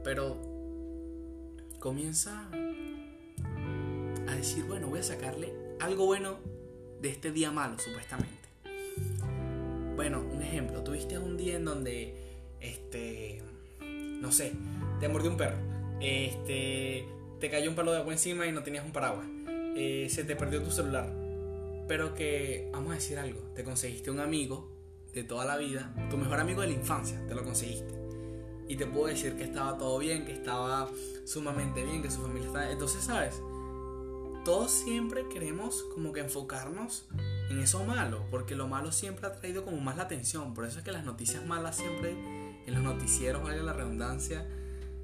pero 0.04 0.40
comienza 1.80 2.50
a 4.28 4.36
decir, 4.36 4.64
bueno, 4.66 4.88
voy 4.88 5.00
a 5.00 5.04
sacarle 5.04 5.54
algo 5.80 6.06
bueno 6.06 6.38
de 7.02 7.10
este 7.10 7.32
día 7.32 7.52
malo, 7.52 7.78
supuestamente. 7.80 8.32
Bueno, 9.96 10.22
un 10.22 10.42
ejemplo, 10.42 10.84
tuviste 10.84 11.18
un 11.18 11.38
día 11.38 11.58
en 11.58 11.66
donde 11.66 12.16
este, 12.60 13.42
no 13.80 14.32
sé, 14.32 14.54
te 15.00 15.08
mordió 15.08 15.30
un 15.30 15.38
perro, 15.38 15.58
este, 16.00 17.06
te 17.40 17.50
cayó 17.50 17.70
un 17.70 17.76
palo 17.76 17.92
de 17.92 17.98
agua 18.00 18.14
encima 18.14 18.48
y 18.48 18.52
no 18.52 18.64
tenías 18.64 18.86
un 18.86 18.92
paraguas, 18.92 19.28
eh, 19.76 20.08
se 20.10 20.24
te 20.24 20.36
perdió 20.36 20.62
tu 20.64 20.72
celular. 20.72 21.12
pero 21.88 22.14
que, 22.14 22.70
vamos 22.72 22.92
a 22.92 22.96
decir 22.96 23.20
algo, 23.20 23.42
te 23.54 23.64
conseguiste 23.66 24.10
un 24.10 24.22
amigo 24.22 24.72
de 25.14 25.24
toda 25.24 25.46
la 25.46 25.58
vida, 25.58 25.94
tu 26.10 26.18
mejor 26.18 26.40
amigo 26.40 26.62
de 26.62 26.68
la 26.68 26.74
infancia, 26.74 27.22
te 27.28 27.36
lo 27.36 27.44
conseguiste. 27.44 27.94
Y 28.68 28.78
te 28.78 28.86
puedo 28.86 29.08
decir 29.08 29.36
que 29.36 29.44
estaba 29.44 29.78
todo 29.78 30.00
bien, 30.00 30.26
que 30.26 30.32
estaba 30.32 30.90
sumamente 31.26 31.84
bien, 31.84 32.02
que 32.02 32.10
su 32.10 32.22
familia 32.22 32.48
estaba... 32.48 32.72
Entonces, 32.72 33.04
¿sabes? 33.04 33.42
Todos 34.46 34.72
siempre 34.72 35.30
queremos 35.30 35.86
como 35.94 36.12
que 36.12 36.20
enfocarnos 36.20 37.08
en 37.50 37.60
eso 37.60 37.86
malo, 37.86 38.26
porque 38.30 38.56
lo 38.56 38.68
malo 38.68 38.92
siempre 38.92 39.26
ha 39.26 39.34
traído 39.34 39.64
como 39.64 39.80
más 39.80 39.96
la 39.96 40.04
atención. 40.04 40.54
Por 40.54 40.66
eso 40.66 40.80
es 40.80 40.84
que 40.84 40.92
las 40.92 41.06
noticias 41.06 41.46
malas 41.46 41.78
siempre, 41.78 42.12
en 42.66 42.74
los 42.74 42.84
noticieros, 42.84 43.42
vaya 43.42 43.64
la 43.64 43.72
redundancia, 43.72 44.46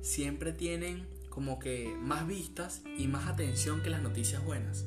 siempre 0.01 0.51
tienen 0.51 1.08
como 1.29 1.58
que 1.58 1.96
más 2.01 2.27
vistas 2.27 2.81
y 2.98 3.08
más 3.08 3.27
atención 3.27 3.81
que 3.81 3.89
las 3.89 4.01
noticias 4.01 4.43
buenas. 4.43 4.86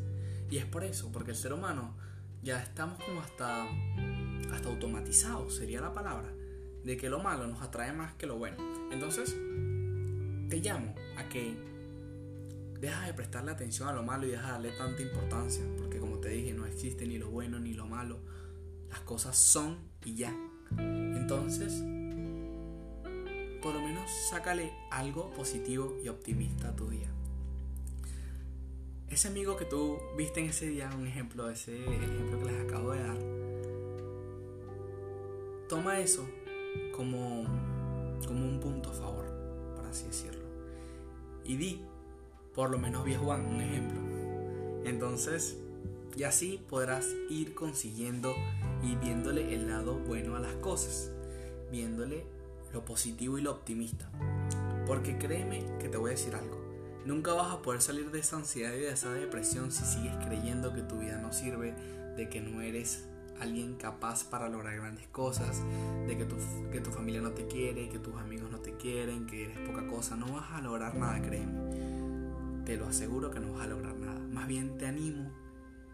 Y 0.50 0.58
es 0.58 0.66
por 0.66 0.84
eso, 0.84 1.10
porque 1.12 1.30
el 1.30 1.36
ser 1.38 1.54
humano 1.54 1.96
ya 2.42 2.62
estamos 2.62 3.02
como 3.02 3.22
hasta, 3.22 3.66
hasta 4.52 4.68
automatizados, 4.68 5.56
sería 5.56 5.80
la 5.80 5.94
palabra, 5.94 6.28
de 6.84 6.98
que 6.98 7.08
lo 7.08 7.20
malo 7.20 7.46
nos 7.46 7.62
atrae 7.62 7.94
más 7.94 8.12
que 8.16 8.26
lo 8.26 8.36
bueno. 8.36 8.58
Entonces, 8.90 9.34
te 10.50 10.60
llamo 10.60 10.94
a 11.16 11.26
que 11.30 11.71
dejas 12.82 13.06
de 13.06 13.14
prestarle 13.14 13.52
atención 13.52 13.88
a 13.88 13.92
lo 13.92 14.02
malo 14.02 14.26
y 14.26 14.32
dejas 14.32 14.46
de 14.46 14.52
darle 14.52 14.72
tanta 14.72 15.02
importancia, 15.02 15.64
porque 15.78 16.00
como 16.00 16.18
te 16.18 16.30
dije, 16.30 16.52
no 16.52 16.66
existe 16.66 17.06
ni 17.06 17.16
lo 17.16 17.30
bueno 17.30 17.60
ni 17.60 17.74
lo 17.74 17.86
malo, 17.86 18.18
las 18.90 19.00
cosas 19.00 19.38
son 19.38 19.78
y 20.04 20.16
ya. 20.16 20.36
Entonces, 20.76 21.74
por 23.62 23.72
lo 23.72 23.80
menos 23.80 24.10
sácale 24.28 24.72
algo 24.90 25.32
positivo 25.32 25.96
y 26.02 26.08
optimista 26.08 26.70
a 26.70 26.76
tu 26.76 26.90
día. 26.90 27.08
Ese 29.08 29.28
amigo 29.28 29.56
que 29.56 29.64
tú 29.64 29.98
viste 30.16 30.40
en 30.40 30.46
ese 30.46 30.66
día, 30.66 30.90
un 30.92 31.06
ejemplo, 31.06 31.48
ese 31.50 31.84
ejemplo 31.84 32.40
que 32.40 32.46
les 32.46 32.60
acabo 32.64 32.90
de 32.90 33.02
dar, 33.04 33.18
toma 35.68 36.00
eso 36.00 36.28
como, 36.96 37.44
como 38.26 38.44
un 38.44 38.58
punto 38.60 38.90
a 38.90 38.92
favor, 38.92 39.26
por 39.76 39.86
así 39.86 40.06
decirlo. 40.06 40.42
Y 41.44 41.56
di, 41.56 41.80
por 42.54 42.70
lo 42.70 42.78
menos 42.78 43.04
vi 43.04 43.14
a 43.14 43.18
Juan, 43.18 43.46
un 43.46 43.60
ejemplo. 43.60 44.00
Entonces, 44.84 45.56
y 46.16 46.24
así 46.24 46.60
podrás 46.68 47.08
ir 47.30 47.54
consiguiendo 47.54 48.34
y 48.82 48.96
viéndole 48.96 49.54
el 49.54 49.68
lado 49.68 49.94
bueno 49.94 50.36
a 50.36 50.40
las 50.40 50.54
cosas, 50.56 51.10
viéndole 51.70 52.26
lo 52.72 52.84
positivo 52.84 53.38
y 53.38 53.42
lo 53.42 53.52
optimista. 53.52 54.10
Porque 54.86 55.16
créeme 55.16 55.64
que 55.78 55.88
te 55.88 55.96
voy 55.96 56.10
a 56.10 56.12
decir 56.12 56.34
algo. 56.34 56.60
Nunca 57.06 57.32
vas 57.32 57.52
a 57.52 57.62
poder 57.62 57.80
salir 57.80 58.10
de 58.10 58.20
esa 58.20 58.36
ansiedad 58.36 58.72
y 58.74 58.80
de 58.80 58.92
esa 58.92 59.12
depresión 59.12 59.72
si 59.72 59.84
sigues 59.84 60.14
creyendo 60.24 60.72
que 60.72 60.82
tu 60.82 60.98
vida 60.98 61.18
no 61.18 61.32
sirve, 61.32 61.74
de 62.16 62.28
que 62.28 62.40
no 62.40 62.60
eres 62.60 63.08
alguien 63.40 63.74
capaz 63.74 64.24
para 64.24 64.48
lograr 64.48 64.76
grandes 64.76 65.08
cosas, 65.08 65.62
de 66.06 66.16
que 66.16 66.24
tu, 66.24 66.36
que 66.70 66.80
tu 66.80 66.90
familia 66.90 67.20
no 67.20 67.32
te 67.32 67.46
quiere, 67.46 67.88
que 67.88 67.98
tus 67.98 68.14
amigos 68.16 68.50
no 68.50 68.58
te 68.58 68.76
quieren, 68.76 69.26
que 69.26 69.46
eres 69.46 69.58
poca 69.58 69.86
cosa. 69.88 70.16
No 70.16 70.32
vas 70.32 70.52
a 70.52 70.60
lograr 70.60 70.94
nada, 70.94 71.20
créeme. 71.20 72.01
Te 72.64 72.76
lo 72.76 72.86
aseguro 72.86 73.30
que 73.30 73.40
no 73.40 73.52
vas 73.54 73.64
a 73.64 73.68
lograr 73.68 73.96
nada. 73.96 74.20
Más 74.32 74.46
bien 74.46 74.78
te 74.78 74.86
animo. 74.86 75.30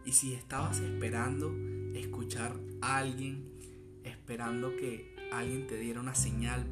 Y 0.04 0.12
si 0.12 0.34
estabas 0.34 0.80
esperando 0.80 1.54
escuchar 1.94 2.54
a 2.80 2.98
alguien, 2.98 3.44
esperando 4.04 4.76
que 4.76 5.14
alguien 5.32 5.66
te 5.66 5.78
diera 5.78 6.00
una 6.00 6.14
señal, 6.14 6.66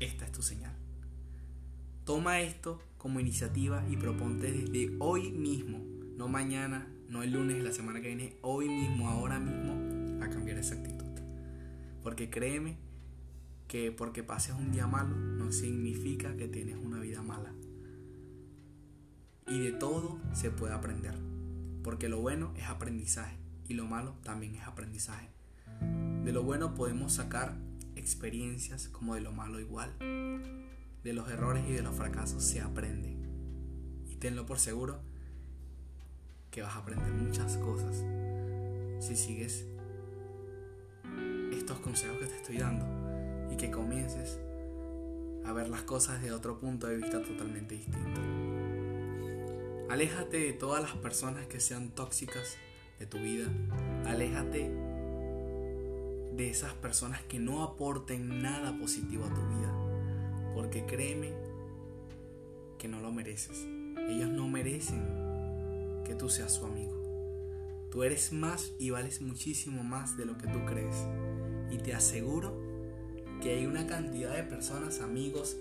esta 0.00 0.24
es 0.24 0.32
tu 0.32 0.42
señal. 0.42 0.74
Toma 2.04 2.40
esto 2.40 2.80
como 2.98 3.20
iniciativa 3.20 3.84
y 3.88 3.96
proponte 3.96 4.50
desde 4.50 4.96
hoy 4.98 5.30
mismo, 5.30 5.78
no 6.16 6.28
mañana, 6.28 6.88
no 7.08 7.22
el 7.22 7.32
lunes, 7.32 7.62
la 7.62 7.72
semana 7.72 8.00
que 8.00 8.08
viene, 8.08 8.36
hoy 8.42 8.68
mismo, 8.68 9.08
ahora 9.08 9.38
mismo, 9.38 10.24
a 10.24 10.28
cambiar 10.28 10.58
esa 10.58 10.74
actitud. 10.74 11.06
Porque 12.02 12.30
créeme 12.30 12.76
que 13.68 13.92
porque 13.92 14.22
pases 14.22 14.54
un 14.54 14.72
día 14.72 14.86
malo 14.86 15.14
no 15.16 15.52
significa 15.52 16.36
que 16.36 16.48
tienes 16.48 16.76
una. 16.76 16.92
Y 19.52 19.60
de 19.60 19.72
todo 19.72 20.18
se 20.32 20.50
puede 20.50 20.72
aprender. 20.72 21.14
Porque 21.84 22.08
lo 22.08 22.22
bueno 22.22 22.54
es 22.56 22.64
aprendizaje 22.64 23.36
y 23.68 23.74
lo 23.74 23.86
malo 23.86 24.14
también 24.22 24.54
es 24.54 24.66
aprendizaje. 24.66 25.28
De 26.24 26.32
lo 26.32 26.42
bueno 26.42 26.74
podemos 26.74 27.12
sacar 27.12 27.54
experiencias 27.94 28.88
como 28.88 29.14
de 29.14 29.20
lo 29.20 29.32
malo 29.32 29.60
igual. 29.60 29.92
De 29.98 31.12
los 31.12 31.28
errores 31.30 31.64
y 31.68 31.72
de 31.72 31.82
los 31.82 31.94
fracasos 31.94 32.42
se 32.42 32.62
aprende. 32.62 33.14
Y 34.08 34.16
tenlo 34.16 34.46
por 34.46 34.58
seguro 34.58 35.02
que 36.50 36.62
vas 36.62 36.74
a 36.74 36.78
aprender 36.78 37.12
muchas 37.12 37.58
cosas 37.58 38.02
si 39.00 39.16
sigues 39.16 39.66
estos 41.52 41.78
consejos 41.80 42.16
que 42.20 42.26
te 42.26 42.36
estoy 42.36 42.56
dando 42.56 42.86
y 43.52 43.56
que 43.58 43.70
comiences 43.70 44.38
a 45.44 45.52
ver 45.52 45.68
las 45.68 45.82
cosas 45.82 46.22
de 46.22 46.32
otro 46.32 46.58
punto 46.58 46.86
de 46.86 46.96
vista 46.96 47.20
totalmente 47.22 47.74
distinto. 47.74 48.61
Aléjate 49.92 50.38
de 50.38 50.54
todas 50.54 50.80
las 50.80 50.92
personas 50.92 51.46
que 51.48 51.60
sean 51.60 51.90
tóxicas 51.90 52.56
de 52.98 53.04
tu 53.04 53.18
vida. 53.18 53.46
Aléjate 54.06 54.70
de 56.34 56.48
esas 56.48 56.72
personas 56.72 57.20
que 57.24 57.38
no 57.38 57.62
aporten 57.62 58.40
nada 58.40 58.74
positivo 58.78 59.26
a 59.26 59.28
tu 59.28 59.42
vida. 59.42 60.54
Porque 60.54 60.86
créeme 60.86 61.34
que 62.78 62.88
no 62.88 63.00
lo 63.00 63.12
mereces. 63.12 63.66
Ellos 64.08 64.30
no 64.30 64.48
merecen 64.48 65.02
que 66.06 66.14
tú 66.14 66.30
seas 66.30 66.54
su 66.54 66.64
amigo. 66.64 66.98
Tú 67.90 68.02
eres 68.02 68.32
más 68.32 68.72
y 68.78 68.88
vales 68.88 69.20
muchísimo 69.20 69.84
más 69.84 70.16
de 70.16 70.24
lo 70.24 70.38
que 70.38 70.46
tú 70.46 70.64
crees. 70.64 70.96
Y 71.70 71.76
te 71.76 71.92
aseguro 71.92 72.58
que 73.42 73.56
hay 73.56 73.66
una 73.66 73.86
cantidad 73.86 74.34
de 74.34 74.44
personas, 74.44 75.02
amigos, 75.02 75.58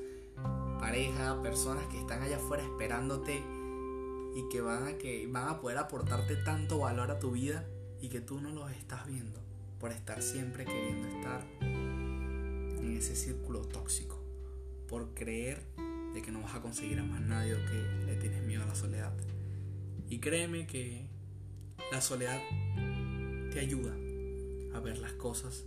pareja, 0.80 1.42
personas 1.42 1.86
que 1.88 2.00
están 2.00 2.24
allá 2.24 2.38
afuera 2.38 2.64
esperándote 2.64 3.44
y 4.36 4.50
que 4.50 4.62
van 4.62 4.88
a, 4.88 4.98
que 4.98 5.28
van 5.28 5.48
a 5.48 5.60
poder 5.60 5.78
aportarte 5.78 6.36
tanto 6.38 6.80
valor 6.80 7.12
a 7.12 7.20
tu 7.20 7.32
vida 7.32 7.66
y 8.02 8.10
que 8.10 8.22
tú 8.22 8.40
no 8.42 8.52
los 8.52 8.72
estás 8.72 9.06
viendo 9.06 9.40
por 9.80 9.92
estar 9.92 10.22
siempre 10.22 10.66
queriendo 10.66 11.08
estar 11.08 11.46
en 11.62 12.96
ese 12.98 13.16
círculo 13.16 13.62
tóxico, 13.62 14.22
por 14.88 15.14
creer 15.14 15.66
de 16.14 16.22
que 16.22 16.32
no 16.32 16.42
vas 16.42 16.56
a 16.56 16.62
conseguir 16.62 17.00
a 17.00 17.04
más 17.04 17.22
nadie 17.22 17.56
o 17.56 17.58
que 17.58 18.06
le 18.06 18.16
tienes 18.16 18.44
miedo 18.44 18.64
a 18.64 18.68
la 18.68 18.76
soledad. 18.76 19.14
Y 20.10 20.20
créeme 20.20 20.68
que 20.68 21.08
la 21.92 22.02
soledad 22.02 22.40
te 23.52 23.60
ayuda 23.60 23.94
a 24.74 24.80
ver 24.80 24.98
las 25.00 25.14
cosas, 25.14 25.64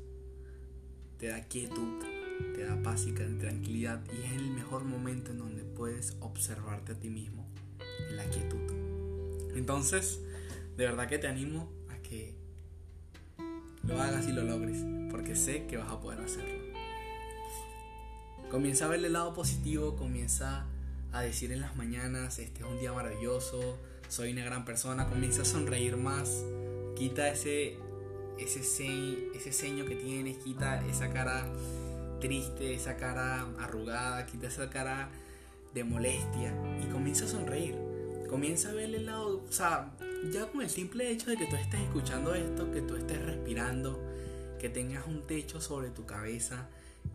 te 1.19 1.29
da 1.29 1.43
quietud, 1.49 2.03
te 2.55 2.65
da 2.65 2.81
paz 2.83 3.07
y 3.07 3.13
tranquilidad 3.13 4.03
y 4.13 4.27
es 4.27 4.33
el 4.33 4.51
mejor 4.51 4.85
momento 4.85 5.31
en 5.31 5.39
donde 5.39 5.65
puedes 5.65 6.17
observarte 6.21 6.93
a 6.93 7.01
ti 7.01 7.11
mismo, 7.11 7.44
la 8.11 8.25
quietud. 8.25 8.61
Entonces, 9.55 10.21
de 10.77 10.85
verdad 10.85 11.09
que 11.09 11.19
te 11.19 11.27
animo 11.27 11.71
a 11.89 11.97
que 12.03 12.35
lo 13.87 14.01
hagas 14.01 14.27
y 14.29 14.33
lo 14.33 14.43
logres, 14.43 14.85
porque 15.11 15.37
sé 15.37 15.67
que 15.67 15.77
vas 15.77 15.91
a 15.91 16.01
poder 16.01 16.21
hacerlo. 16.21 16.65
Comienza 18.51 18.87
a 18.87 18.89
ver 18.89 19.05
el 19.05 19.13
lado 19.13 19.35
positivo, 19.35 19.97
comienza 19.97 20.67
a 21.13 21.23
decir 21.23 21.53
en 21.53 21.61
las 21.61 21.77
mañanas, 21.77 22.39
este 22.39 22.61
es 22.61 22.67
un 22.67 22.79
día 22.79 22.93
maravilloso, 22.93 23.79
soy 24.09 24.33
una 24.33 24.45
gran 24.45 24.65
persona, 24.65 25.09
comienza 25.09 25.43
a 25.43 25.45
sonreír 25.45 25.97
más, 25.97 26.45
quita 26.97 27.29
ese, 27.29 27.77
ese, 28.39 28.61
ese 29.35 29.53
ceño 29.53 29.85
que 29.87 29.97
tienes, 29.97 30.39
quita 30.39 30.85
esa 30.87 31.11
cara 31.13 31.47
triste, 32.21 32.75
esa 32.75 32.97
cara 32.97 33.47
arrugada, 33.59 34.25
quita 34.27 34.47
esa 34.47 34.71
cara 34.71 35.11
de 35.75 35.85
molestia 35.85 36.55
y 36.83 36.91
comienza 36.91 37.25
a 37.25 37.29
sonreír. 37.29 37.84
Comienza 38.35 38.71
a 38.71 38.73
ver 38.73 38.93
el 38.93 39.07
lado, 39.07 39.45
o 39.49 39.53
sea, 39.53 39.93
ya 40.33 40.51
con 40.51 40.61
el 40.61 40.69
simple 40.69 41.09
hecho 41.09 41.31
de 41.31 41.37
que 41.37 41.47
tú 41.47 41.55
estés 41.55 41.79
escuchando 41.79 42.35
esto, 42.35 42.69
que 42.73 42.83
tú 42.83 42.97
estés 42.97 43.25
respirando, 43.25 44.03
que 44.59 44.69
tengas 44.69 45.07
un 45.07 45.23
techo 45.23 45.61
sobre 45.61 45.91
tu 45.91 46.05
cabeza, 46.05 46.67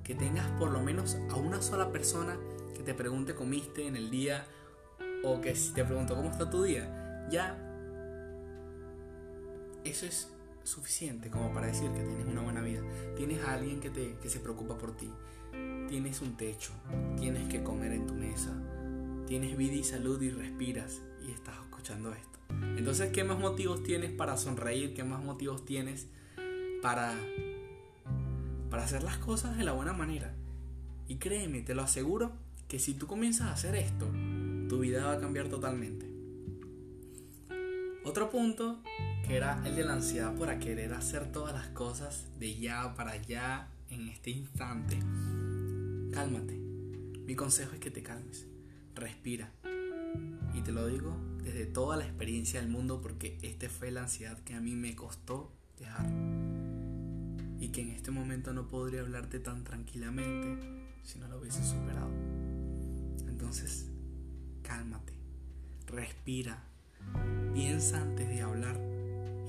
que 0.01 0.15
tengas 0.15 0.49
por 0.51 0.71
lo 0.71 0.79
menos 0.79 1.17
a 1.29 1.35
una 1.35 1.61
sola 1.61 1.91
persona 1.91 2.37
que 2.73 2.83
te 2.83 2.93
pregunte 2.93 3.35
comiste 3.35 3.85
en 3.85 3.97
el 3.97 4.09
día 4.09 4.45
o 5.25 5.41
que 5.41 5.51
te 5.51 5.83
pregunto 5.83 6.15
cómo 6.15 6.29
está 6.29 6.49
tu 6.49 6.63
día, 6.63 7.27
ya 7.29 7.57
eso 9.83 10.05
es 10.05 10.29
suficiente 10.63 11.29
como 11.29 11.53
para 11.53 11.67
decir 11.67 11.91
que 11.91 11.99
tienes 11.99 12.27
una 12.27 12.43
buena 12.43 12.61
vida. 12.61 12.79
Tienes 13.17 13.43
a 13.43 13.55
alguien 13.55 13.81
que, 13.81 13.89
te, 13.89 14.15
que 14.21 14.29
se 14.29 14.39
preocupa 14.39 14.77
por 14.77 14.95
ti. 14.95 15.11
Tienes 15.89 16.21
un 16.21 16.37
techo, 16.37 16.71
tienes 17.17 17.49
que 17.49 17.61
comer 17.61 17.91
en 17.91 18.07
tu 18.07 18.13
mesa, 18.13 18.53
tienes 19.27 19.57
vida 19.57 19.73
y 19.73 19.83
salud 19.83 20.21
y 20.21 20.29
respiras 20.29 21.01
y 21.27 21.31
estás 21.31 21.55
escuchando 21.61 22.13
esto. 22.13 22.39
Entonces, 22.77 23.11
¿qué 23.11 23.23
más 23.23 23.39
motivos 23.39 23.83
tienes 23.83 24.11
para 24.11 24.37
sonreír? 24.37 24.93
¿Qué 24.93 25.03
más 25.03 25.23
motivos 25.23 25.65
tienes 25.65 26.07
para, 26.81 27.13
para 28.69 28.83
hacer 28.83 29.03
las 29.03 29.17
cosas 29.17 29.57
de 29.57 29.63
la 29.63 29.73
buena 29.73 29.93
manera? 29.93 30.33
Y 31.07 31.15
créeme, 31.15 31.61
te 31.61 31.75
lo 31.75 31.81
aseguro, 31.81 32.31
que 32.67 32.79
si 32.79 32.93
tú 32.93 33.07
comienzas 33.07 33.47
a 33.47 33.53
hacer 33.53 33.75
esto, 33.75 34.07
tu 34.69 34.79
vida 34.79 35.05
va 35.05 35.13
a 35.13 35.19
cambiar 35.19 35.47
totalmente. 35.47 36.09
Otro 38.03 38.29
punto 38.29 38.81
que 39.27 39.35
era 39.35 39.61
el 39.65 39.75
de 39.75 39.83
la 39.83 39.93
ansiedad 39.93 40.33
por 40.35 40.57
querer 40.59 40.93
hacer 40.93 41.31
todas 41.31 41.53
las 41.53 41.67
cosas 41.67 42.27
de 42.39 42.57
ya 42.57 42.95
para 42.95 43.11
allá 43.11 43.67
en 43.89 44.07
este 44.07 44.31
instante. 44.31 44.97
Cálmate. 46.11 46.57
Mi 47.25 47.35
consejo 47.35 47.73
es 47.73 47.79
que 47.79 47.91
te 47.91 48.01
calmes. 48.01 48.47
Respira. 48.95 49.51
Y 50.53 50.61
te 50.61 50.71
lo 50.71 50.87
digo 50.87 51.15
desde 51.43 51.65
toda 51.65 51.97
la 51.97 52.05
experiencia 52.05 52.59
del 52.61 52.69
mundo 52.69 53.01
porque 53.01 53.37
esta 53.41 53.69
fue 53.69 53.91
la 53.91 54.03
ansiedad 54.03 54.37
que 54.39 54.53
a 54.53 54.61
mí 54.61 54.75
me 54.75 54.95
costó 54.95 55.51
dejar. 55.77 56.07
Y 57.59 57.69
que 57.69 57.81
en 57.81 57.89
este 57.91 58.11
momento 58.11 58.53
no 58.53 58.67
podría 58.67 59.01
hablarte 59.01 59.39
tan 59.39 59.63
tranquilamente 59.63 60.87
si 61.03 61.19
no 61.19 61.27
lo 61.27 61.39
hubiese 61.39 61.63
superado. 61.63 62.09
Entonces, 63.27 63.87
cálmate. 64.63 65.13
Respira. 65.87 66.63
Piensa 67.53 68.01
antes 68.01 68.29
de 68.29 68.41
hablar 68.41 68.79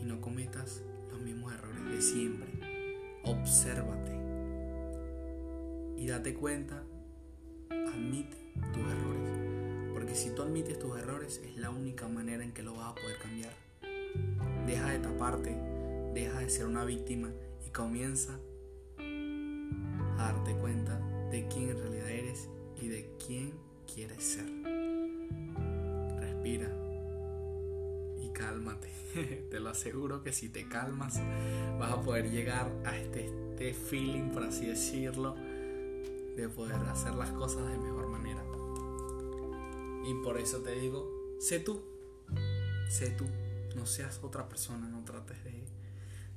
y 0.00 0.04
no 0.04 0.20
cometas 0.20 0.82
los 1.10 1.20
mismos 1.20 1.52
errores 1.52 1.84
de 1.84 2.02
siempre. 2.02 3.20
Obsérvate 3.24 4.20
y 6.00 6.06
date 6.06 6.32
cuenta, 6.32 6.82
admite 7.70 8.36
tus 8.72 8.82
errores. 8.82 9.39
Porque 10.10 10.22
si 10.24 10.30
tú 10.30 10.42
admites 10.42 10.76
tus 10.76 10.98
errores 10.98 11.40
es 11.44 11.56
la 11.56 11.70
única 11.70 12.08
manera 12.08 12.42
en 12.42 12.50
que 12.50 12.64
lo 12.64 12.74
vas 12.74 12.88
a 12.88 12.94
poder 12.96 13.16
cambiar. 13.22 13.52
Deja 14.66 14.90
de 14.90 14.98
taparte, 14.98 15.56
deja 16.12 16.40
de 16.40 16.50
ser 16.50 16.66
una 16.66 16.84
víctima 16.84 17.30
y 17.64 17.70
comienza 17.70 18.36
a 18.98 20.32
darte 20.32 20.56
cuenta 20.56 20.98
de 21.30 21.46
quién 21.46 21.70
en 21.70 21.78
realidad 21.78 22.10
eres 22.10 22.48
y 22.82 22.88
de 22.88 23.08
quién 23.24 23.52
quieres 23.86 24.24
ser. 24.24 24.46
Respira 26.18 26.68
y 28.20 28.30
cálmate. 28.32 28.88
te 29.48 29.60
lo 29.60 29.70
aseguro 29.70 30.24
que 30.24 30.32
si 30.32 30.48
te 30.48 30.66
calmas 30.68 31.20
vas 31.78 31.92
a 31.92 32.02
poder 32.02 32.32
llegar 32.32 32.68
a 32.84 32.98
este, 32.98 33.26
este 33.50 33.74
feeling, 33.74 34.30
por 34.30 34.42
así 34.42 34.66
decirlo, 34.66 35.36
de 35.36 36.48
poder 36.48 36.80
hacer 36.88 37.14
las 37.14 37.30
cosas 37.30 37.64
de 37.70 37.78
mejor 37.78 38.08
manera. 38.08 38.49
Y 40.10 40.14
por 40.24 40.38
eso 40.38 40.58
te 40.58 40.74
digo, 40.74 41.08
sé 41.38 41.60
tú, 41.60 41.80
sé 42.88 43.10
tú, 43.10 43.26
no 43.76 43.86
seas 43.86 44.18
otra 44.24 44.48
persona, 44.48 44.88
no 44.88 45.04
trates 45.04 45.36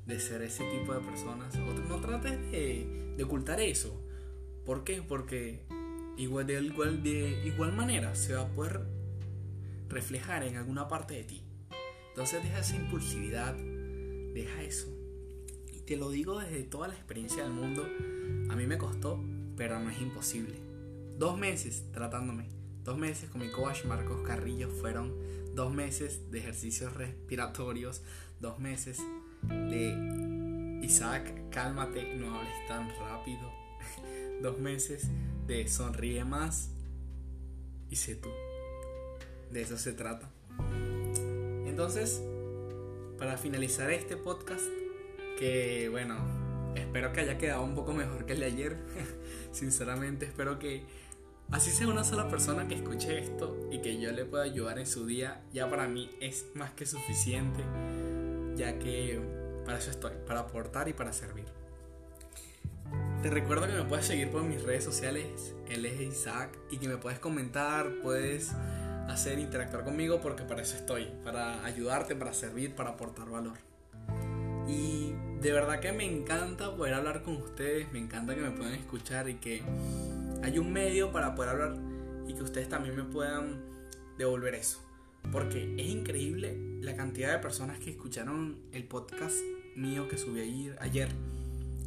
de, 0.05 0.19
ser 0.19 0.43
ese 0.43 0.63
tipo 0.65 0.93
de 0.93 0.99
personas, 0.99 1.55
no 1.55 1.99
trates 1.99 2.39
de, 2.51 3.15
de 3.17 3.23
ocultar 3.23 3.59
eso. 3.59 3.99
¿Por 4.63 4.83
qué? 4.83 5.01
Porque 5.01 5.65
igual 6.17 6.45
de, 6.45 6.61
igual 6.61 7.01
de 7.01 7.47
igual 7.47 7.73
manera 7.73 8.13
se 8.13 8.35
va 8.35 8.41
a 8.43 8.47
poder 8.47 8.81
reflejar 9.89 10.43
en 10.43 10.57
alguna 10.57 10.87
parte 10.87 11.15
de 11.15 11.23
ti. 11.23 11.43
Entonces 12.09 12.43
deja 12.43 12.59
esa 12.59 12.75
impulsividad, 12.75 13.55
deja 13.55 14.61
eso. 14.61 14.87
Y 15.73 15.79
te 15.79 15.97
lo 15.97 16.11
digo 16.11 16.39
desde 16.39 16.61
toda 16.61 16.89
la 16.89 16.93
experiencia 16.93 17.43
del 17.43 17.53
mundo. 17.53 17.83
A 18.51 18.55
mí 18.55 18.67
me 18.67 18.77
costó 18.77 19.19
pero 19.55 19.79
no 19.79 19.89
es 19.89 19.99
imposible. 19.99 20.55
Dos 21.17 21.37
meses 21.37 21.85
tratándome, 21.91 22.49
dos 22.83 22.97
meses 22.97 23.29
con 23.29 23.41
mi 23.41 23.49
coach 23.49 23.85
Marcos 23.85 24.21
Carrillo 24.25 24.69
fueron 24.69 25.13
dos 25.55 25.73
meses 25.73 26.31
de 26.31 26.39
ejercicios 26.39 26.93
respiratorios, 26.93 28.01
dos 28.39 28.59
meses 28.59 29.01
de 29.43 30.79
Isaac, 30.83 31.49
cálmate, 31.49 32.15
no 32.15 32.35
hables 32.35 32.67
tan 32.67 32.89
rápido, 32.99 33.51
dos 34.41 34.59
meses 34.59 35.07
de 35.47 35.67
sonríe 35.67 36.25
más 36.25 36.69
y 37.89 37.95
sé 37.95 38.15
tú. 38.15 38.29
De 39.51 39.61
eso 39.61 39.77
se 39.77 39.93
trata. 39.93 40.29
Entonces, 41.65 42.21
para 43.17 43.37
finalizar 43.37 43.91
este 43.91 44.17
podcast, 44.17 44.63
que 45.37 45.89
bueno, 45.89 46.15
espero 46.75 47.13
que 47.13 47.21
haya 47.21 47.37
quedado 47.37 47.63
un 47.63 47.75
poco 47.75 47.93
mejor 47.93 48.25
que 48.25 48.33
el 48.33 48.39
de 48.39 48.45
ayer. 48.47 48.77
Sinceramente 49.51 50.25
espero 50.25 50.59
que 50.59 50.83
así 51.53 51.69
sea 51.69 51.87
una 51.87 52.03
sola 52.03 52.27
persona 52.27 52.67
que 52.67 52.73
escuche 52.73 53.19
esto 53.19 53.55
y 53.71 53.79
que 53.79 53.99
yo 53.99 54.11
le 54.11 54.25
pueda 54.25 54.43
ayudar 54.43 54.79
en 54.79 54.87
su 54.87 55.05
día. 55.05 55.39
Ya 55.53 55.69
para 55.69 55.87
mí 55.87 56.09
es 56.19 56.47
más 56.55 56.71
que 56.71 56.87
suficiente, 56.87 57.63
ya 58.55 58.79
que 58.79 59.21
para 59.63 59.77
eso 59.77 59.91
estoy, 59.91 60.13
para 60.27 60.41
aportar 60.41 60.89
y 60.89 60.93
para 60.93 61.13
servir. 61.13 61.45
Te 63.21 63.29
recuerdo 63.29 63.67
que 63.67 63.73
me 63.73 63.83
puedes 63.83 64.05
seguir 64.05 64.31
por 64.31 64.43
mis 64.43 64.63
redes 64.63 64.83
sociales, 64.83 65.53
él 65.69 65.85
es 65.85 66.01
Isaac, 66.01 66.49
y 66.71 66.77
que 66.77 66.87
me 66.87 66.97
puedes 66.97 67.19
comentar, 67.19 67.87
puedes 68.01 68.51
hacer 69.07 69.37
interactuar 69.37 69.83
conmigo 69.83 70.21
porque 70.21 70.43
para 70.43 70.63
eso 70.63 70.75
estoy, 70.75 71.07
para 71.23 71.63
ayudarte, 71.65 72.15
para 72.15 72.33
servir, 72.33 72.73
para 72.73 72.91
aportar 72.91 73.29
valor. 73.29 73.57
Y 74.67 75.13
de 75.39 75.51
verdad 75.51 75.79
que 75.79 75.91
me 75.91 76.05
encanta 76.05 76.75
poder 76.75 76.95
hablar 76.95 77.21
con 77.21 77.37
ustedes, 77.37 77.91
me 77.93 77.99
encanta 77.99 78.33
que 78.33 78.41
me 78.41 78.51
puedan 78.51 78.73
escuchar 78.73 79.29
y 79.29 79.35
que 79.35 79.61
hay 80.43 80.59
un 80.59 80.71
medio 80.71 81.11
para 81.11 81.33
poder 81.33 81.51
hablar 81.51 81.77
y 82.27 82.33
que 82.33 82.43
ustedes 82.43 82.69
también 82.69 82.95
me 82.95 83.03
puedan 83.03 83.63
devolver 84.17 84.53
eso. 84.55 84.79
Porque 85.31 85.73
es 85.77 85.87
increíble 85.87 86.79
la 86.81 86.95
cantidad 86.95 87.31
de 87.31 87.39
personas 87.39 87.79
que 87.79 87.91
escucharon 87.91 88.59
el 88.71 88.83
podcast 88.83 89.35
mío 89.75 90.07
que 90.07 90.17
subí 90.17 90.69
ayer, 90.79 91.09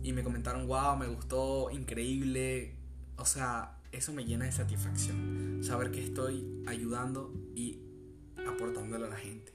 y 0.02 0.12
me 0.12 0.22
comentaron, 0.22 0.68
wow, 0.68 0.96
me 0.96 1.08
gustó, 1.08 1.68
increíble. 1.72 2.76
O 3.16 3.24
sea, 3.24 3.78
eso 3.90 4.12
me 4.12 4.24
llena 4.24 4.44
de 4.44 4.52
satisfacción. 4.52 5.60
Saber 5.62 5.90
que 5.90 6.02
estoy 6.02 6.62
ayudando 6.66 7.34
y 7.56 7.80
aportándole 8.46 9.06
a 9.06 9.08
la 9.08 9.16
gente. 9.16 9.52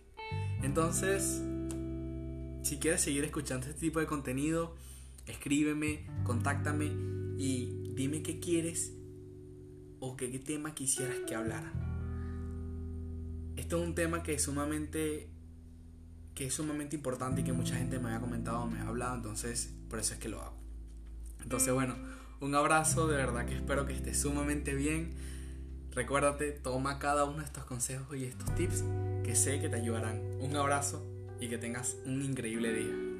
Entonces, 0.61 1.41
si 2.63 2.77
quieres 2.79 2.99
seguir 2.99 3.23
escuchando 3.23 3.65
este 3.65 3.79
tipo 3.79 4.01
de 4.01 4.07
contenido, 4.07 4.75
escríbeme, 5.25 6.05
contáctame 6.25 6.91
y 7.37 7.80
dime 7.93 8.23
qué 8.23 8.39
quieres 8.39 8.93
o 9.99 10.17
qué, 10.17 10.27
tema 10.39 10.73
quisieras 10.73 11.17
que 11.27 11.35
hablara. 11.35 11.71
Esto 13.55 13.81
es 13.81 13.87
un 13.87 13.95
tema 13.95 14.23
que 14.23 14.33
es 14.33 14.41
sumamente 14.41 15.29
que 16.33 16.47
es 16.47 16.53
sumamente 16.53 16.95
importante 16.95 17.41
y 17.41 17.43
que 17.43 17.51
mucha 17.51 17.75
gente 17.75 17.99
me 17.99 18.13
ha 18.13 18.19
comentado, 18.21 18.65
me 18.65 18.79
ha 18.79 18.87
hablado, 18.87 19.15
entonces 19.15 19.73
por 19.89 19.99
eso 19.99 20.13
es 20.13 20.19
que 20.19 20.29
lo 20.29 20.41
hago. 20.41 20.55
Entonces, 21.43 21.73
bueno, 21.73 21.95
un 22.39 22.55
abrazo, 22.55 23.07
de 23.07 23.17
verdad 23.17 23.45
que 23.45 23.55
espero 23.55 23.85
que 23.85 23.93
estés 23.93 24.19
sumamente 24.19 24.73
bien. 24.73 25.13
Recuérdate, 25.91 26.51
toma 26.51 26.99
cada 26.99 27.25
uno 27.25 27.39
de 27.39 27.45
estos 27.45 27.65
consejos 27.65 28.15
y 28.15 28.23
estos 28.23 28.55
tips 28.55 28.83
que 29.23 29.35
sé 29.35 29.59
que 29.59 29.69
te 29.69 29.75
ayudarán. 29.75 30.21
Un 30.39 30.55
abrazo 30.55 31.05
y 31.39 31.49
que 31.49 31.57
tengas 31.57 31.97
un 32.05 32.21
increíble 32.21 32.73
día. 32.73 33.10